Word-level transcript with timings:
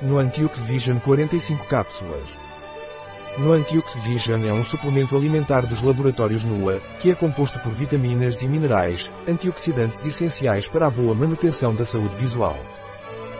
no 0.00 0.18
Antiox 0.18 0.60
Vision 0.62 0.98
45 0.98 1.64
cápsulas. 1.66 2.22
No 3.36 3.52
Antiox 3.52 3.94
Vision 4.04 4.44
é 4.44 4.52
um 4.52 4.62
suplemento 4.62 5.16
alimentar 5.16 5.66
dos 5.66 5.82
laboratórios 5.82 6.44
NUA, 6.44 6.80
que 7.00 7.10
é 7.10 7.14
composto 7.14 7.58
por 7.60 7.72
vitaminas 7.72 8.40
e 8.40 8.46
minerais, 8.46 9.10
antioxidantes 9.26 10.06
essenciais 10.06 10.68
para 10.68 10.86
a 10.86 10.90
boa 10.90 11.14
manutenção 11.14 11.74
da 11.74 11.84
saúde 11.84 12.14
visual. 12.14 12.56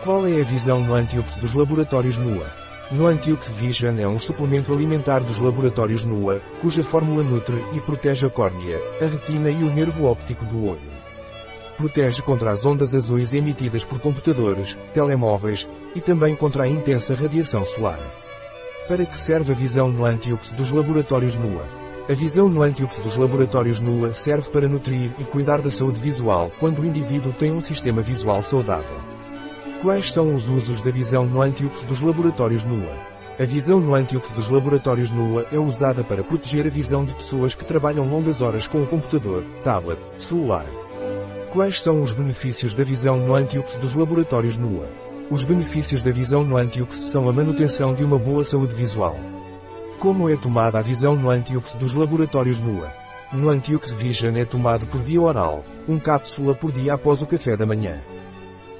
Qual 0.03 0.27
é 0.27 0.41
a 0.41 0.43
visão 0.43 0.81
no 0.81 0.93
Antiox 0.93 1.35
dos 1.35 1.53
laboratórios 1.53 2.17
NUA? 2.17 2.47
No 2.91 3.07
Antiox 3.07 3.49
Vision 3.49 3.97
é 3.97 4.07
um 4.07 4.19
suplemento 4.19 4.73
alimentar 4.73 5.19
dos 5.19 5.39
laboratórios 5.39 6.03
NUA, 6.03 6.41
cuja 6.61 6.83
fórmula 6.83 7.23
nutre 7.23 7.63
e 7.73 7.79
protege 7.79 8.25
a 8.25 8.29
córnea, 8.29 8.79
a 9.01 9.05
retina 9.05 9.49
e 9.49 9.63
o 9.63 9.73
nervo 9.73 10.05
óptico 10.05 10.45
do 10.45 10.65
olho. 10.65 10.99
Protege 11.77 12.21
contra 12.21 12.51
as 12.51 12.65
ondas 12.65 12.93
azuis 12.93 13.33
emitidas 13.33 13.85
por 13.85 13.99
computadores, 13.99 14.77
telemóveis, 14.93 15.65
e 15.95 16.01
também 16.01 16.35
contra 16.35 16.63
a 16.63 16.67
intensa 16.67 17.13
radiação 17.13 17.65
solar. 17.65 17.99
Para 18.87 19.05
que 19.05 19.17
serve 19.17 19.51
a 19.51 19.55
visão 19.55 19.89
no 19.89 20.05
Antiox 20.05 20.49
dos 20.49 20.71
laboratórios 20.71 21.35
NUA? 21.35 21.79
A 22.09 22.13
visão 22.15 22.47
no 22.47 22.63
Antiox 22.63 22.97
dos 22.97 23.15
laboratórios 23.15 23.79
NUA 23.79 24.13
serve 24.13 24.49
para 24.49 24.67
nutrir 24.67 25.11
e 25.19 25.23
cuidar 25.23 25.61
da 25.61 25.69
saúde 25.69 25.99
visual 25.99 26.51
quando 26.59 26.79
o 26.79 26.85
indivíduo 26.85 27.31
tem 27.33 27.51
um 27.51 27.61
sistema 27.61 28.01
visual 28.01 28.41
saudável. 28.41 28.97
Quais 29.83 30.11
são 30.11 30.33
os 30.35 30.49
usos 30.49 30.81
da 30.81 30.89
visão 30.89 31.25
no 31.25 31.39
Antiox 31.39 31.81
dos 31.81 32.01
laboratórios 32.01 32.63
NUA? 32.63 32.97
A 33.39 33.45
visão 33.45 33.79
no 33.79 33.93
Antiox 33.93 34.31
dos 34.31 34.49
laboratórios 34.49 35.11
NUA 35.11 35.45
é 35.51 35.59
usada 35.59 36.03
para 36.03 36.23
proteger 36.23 36.65
a 36.65 36.69
visão 36.69 37.05
de 37.05 37.13
pessoas 37.13 37.53
que 37.53 37.63
trabalham 37.63 38.09
longas 38.09 38.41
horas 38.41 38.65
com 38.65 38.81
o 38.81 38.87
computador, 38.87 39.45
tablet, 39.63 39.99
celular. 40.17 40.65
Quais 41.53 41.81
são 41.81 42.01
os 42.01 42.11
benefícios 42.11 42.73
da 42.73 42.83
visão 42.83 43.17
no 43.17 43.33
Antiox 43.35 43.75
dos 43.75 43.93
laboratórios 43.93 44.57
NUA? 44.57 45.08
Os 45.31 45.43
benefícios 45.43 46.01
da 46.01 46.11
visão 46.11 46.43
no 46.43 46.57
Antiox 46.57 46.97
são 47.11 47.29
a 47.29 47.31
manutenção 47.31 47.93
de 47.93 48.03
uma 48.03 48.17
boa 48.17 48.43
saúde 48.43 48.73
visual. 48.73 49.15
Como 49.99 50.27
é 50.27 50.35
tomada 50.35 50.79
a 50.79 50.81
visão 50.81 51.15
no 51.15 51.29
Antiox 51.29 51.69
dos 51.73 51.93
laboratórios 51.93 52.59
NUA? 52.59 52.91
No 53.31 53.47
Antiox 53.49 53.91
Vision 53.91 54.35
é 54.37 54.43
tomado 54.43 54.87
por 54.87 54.99
via 54.99 55.21
oral, 55.21 55.63
um 55.87 55.99
cápsula 55.99 56.55
por 56.55 56.71
dia 56.71 56.95
após 56.95 57.21
o 57.21 57.27
café 57.27 57.55
da 57.55 57.63
manhã. 57.63 58.01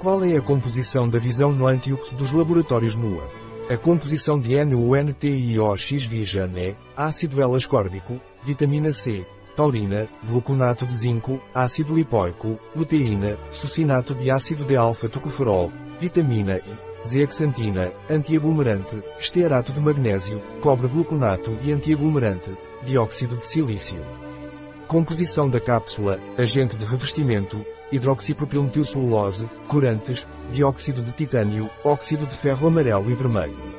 Qual 0.00 0.24
é 0.24 0.36
a 0.36 0.42
composição 0.42 1.08
da 1.08 1.20
visão 1.20 1.52
no 1.52 1.68
Antiox 1.68 2.10
dos 2.10 2.32
laboratórios 2.32 2.96
NUA? 2.96 3.30
A 3.68 3.76
composição 3.76 4.36
de 4.36 4.56
NUNTIOX 4.64 6.04
Vision 6.04 6.50
é 6.56 6.74
ácido 6.96 7.40
L-ascórbico, 7.40 8.20
vitamina 8.42 8.92
C, 8.92 9.24
taurina, 9.54 10.08
gluconato 10.28 10.84
de 10.84 10.96
zinco, 10.96 11.40
ácido 11.54 11.94
lipoico, 11.94 12.58
luteína, 12.74 13.38
sucinato 13.52 14.16
de 14.16 14.32
ácido 14.32 14.64
de 14.64 14.76
alfa-tocoferol, 14.76 15.70
vitamina 16.00 16.56
E, 16.56 17.08
zeaxantina, 17.08 17.92
antiaglomerante, 18.08 19.02
estearato 19.18 19.72
de 19.72 19.80
magnésio, 19.80 20.42
cobre-gluconato 20.60 21.56
e 21.62 21.72
antiaglomerante, 21.72 22.50
dióxido 22.84 23.36
de 23.36 23.46
silício. 23.46 24.00
Composição 24.88 25.48
da 25.48 25.60
cápsula, 25.60 26.18
agente 26.36 26.76
de 26.76 26.84
revestimento, 26.84 27.64
hidroxipropilmetilcelulose, 27.92 29.48
corantes, 29.68 30.26
dióxido 30.50 31.02
de 31.02 31.12
titânio, 31.12 31.70
óxido 31.84 32.26
de 32.26 32.34
ferro 32.34 32.66
amarelo 32.66 33.10
e 33.10 33.14
vermelho. 33.14 33.70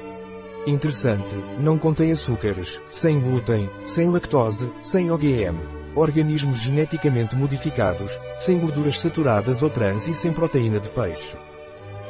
Interessante, 0.65 1.33
não 1.59 1.77
contém 1.77 2.11
açúcares, 2.11 2.79
sem 2.91 3.19
glúten, 3.19 3.69
sem 3.85 4.09
lactose, 4.09 4.71
sem 4.83 5.11
OGM, 5.11 5.59
organismos 5.95 6.59
geneticamente 6.59 7.35
modificados, 7.35 8.17
sem 8.37 8.59
gorduras 8.59 8.97
saturadas 8.97 9.63
ou 9.63 9.69
trans 9.69 10.07
e 10.07 10.13
sem 10.13 10.31
proteína 10.31 10.79
de 10.79 10.89
peixe. 10.91 11.35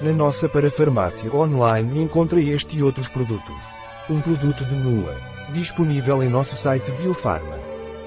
Na 0.01 0.11
nossa 0.11 0.49
parafarmácia 0.49 1.31
online 1.31 2.01
encontra 2.01 2.41
este 2.41 2.75
e 2.75 2.81
outros 2.81 3.07
produtos. 3.07 3.55
Um 4.09 4.19
produto 4.19 4.65
de 4.65 4.73
NUA. 4.73 5.15
Disponível 5.53 6.23
em 6.23 6.29
nosso 6.29 6.55
site 6.55 6.89
Biofarma. 6.93 7.59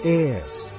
ES. 0.03 0.74